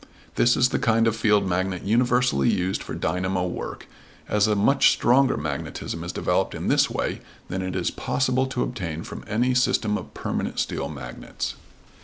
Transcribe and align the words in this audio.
This 0.33 0.57
is 0.57 0.69
the 0.69 0.79
kind 0.79 1.05
of 1.05 1.15
field 1.15 1.47
magnet 1.47 1.83
universally 1.83 2.49
used 2.49 2.81
for 2.81 2.95
dynamo 2.95 3.45
work, 3.45 3.85
as 4.27 4.47
a 4.47 4.55
much 4.55 4.89
stronger 4.89 5.37
magnetism 5.37 6.03
is 6.03 6.11
developed 6.11 6.55
in 6.55 6.69
this 6.69 6.89
way 6.89 7.21
than 7.49 7.61
it 7.61 7.75
is 7.75 7.91
possible 7.91 8.47
to 8.47 8.63
obtain 8.63 9.03
from 9.03 9.23
any 9.27 9.53
system 9.53 9.99
of 9.99 10.15
permanent 10.15 10.57
steel 10.57 10.89
magnets. 10.89 11.53